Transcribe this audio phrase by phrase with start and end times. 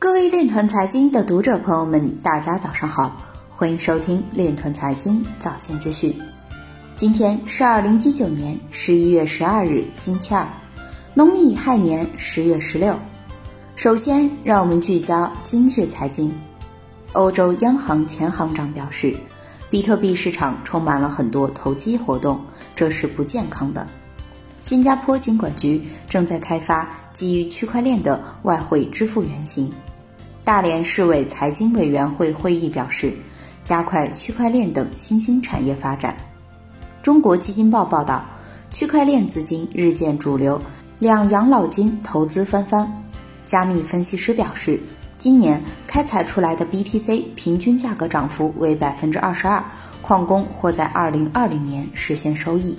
[0.00, 3.14] 各位链团财经的读者朋友们，大家早上好，
[3.50, 6.18] 欢迎收听链团财经早间资讯。
[6.96, 10.46] 今天是二零一九年十一月十二日，星期二，
[11.12, 12.98] 农历亥年十月十六。
[13.76, 16.32] 首先，让我们聚焦今日财经。
[17.12, 19.14] 欧洲央行前行长表示，
[19.68, 22.40] 比特币市场充满了很多投机活动，
[22.74, 23.86] 这是不健康的。
[24.62, 29.70] 新加坡金管局正在开发基于区块链的外汇支付原型。
[30.50, 33.14] 大连市委财经委员会会议表示，
[33.62, 36.16] 加快区块链等新兴产业发展。
[37.02, 38.24] 中国基金报报道，
[38.72, 40.60] 区块链资金日渐主流，
[40.98, 42.84] 两养老金投资翻番。
[43.46, 44.80] 加密分析师表示，
[45.18, 49.64] 今年开采出来的 BTC 平均价格涨幅为百分之二十二，
[50.02, 52.76] 矿工或在二零二零年实现收益。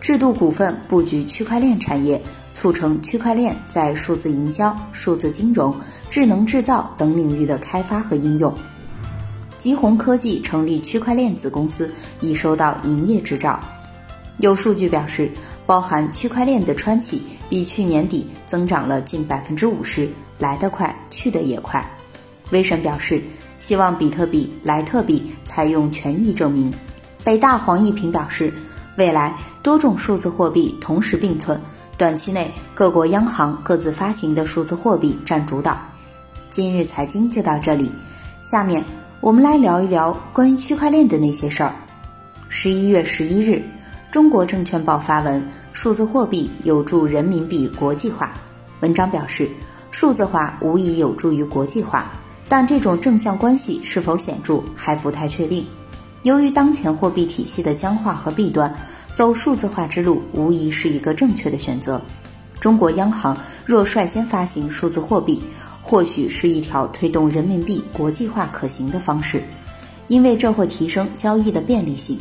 [0.00, 2.20] 制度股份布局区块链产业。
[2.58, 5.72] 促成区块链在数字营销、数字金融、
[6.10, 8.52] 智能制造等领域的开发和应用。
[9.58, 11.88] 吉鸿科技成立区块链子公司，
[12.20, 13.60] 已收到营业执照。
[14.38, 15.30] 有数据表示，
[15.66, 21.88] 包含区块链的川企比去年底增长了近百分之五十，来得快，去得也快。
[22.50, 23.22] 威神表示，
[23.60, 26.74] 希望比特币、莱特币采用权益证明。
[27.22, 28.52] 北大黄一平表示，
[28.96, 31.60] 未来多种数字货币同时并存。
[31.98, 35.76] 短期内，各国央行各自发行的数字货币占主导。
[36.48, 37.90] 今日财经就到这里，
[38.40, 38.84] 下面
[39.20, 41.74] 我们来聊一聊关于区块链的那些事儿。
[42.48, 43.60] 十一月十一日，
[44.12, 48.32] 中国证券报发文：数字货币有助人民币国际化。
[48.78, 49.50] 文章表示，
[49.90, 52.12] 数字化无疑有助于国际化，
[52.48, 55.66] 但这种正向关系是否显著还不太确定。
[56.22, 58.72] 由于当前货币体系的僵化和弊端。
[59.18, 62.00] 走数字化之路无疑是一个正确的选择。
[62.60, 65.42] 中国央行若率先发行数字货币，
[65.82, 69.42] 或许是一条推动人民币国际化可行的方式，
[70.06, 72.16] 因为这会提升交易的便利性。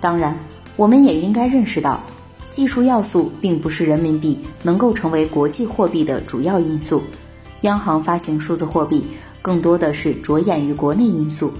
[0.00, 0.38] 当然，
[0.76, 2.00] 我们也应该认识到，
[2.48, 7.02] 技术要素并不是人民币能够成为国际货币的主要因素。
[7.62, 9.04] 央行发行数字货币
[9.42, 11.52] 更多的是着眼于国内因素。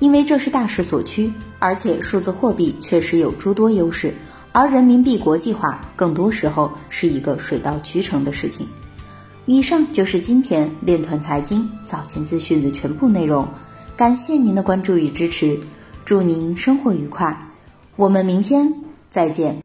[0.00, 4.12] 因为这是大势所趋，而且数字货币确实有诸多优势，
[4.52, 8.66] 而人民币国际化更多时候是一个水到渠成的事情。
[9.46, 13.46] 以上就是今天链团财经早间资讯的全部内容，
[13.96, 15.58] 感谢您的关注与支持，
[16.04, 17.36] 祝您生活愉快，
[17.96, 18.72] 我们明天
[19.10, 19.58] 再见。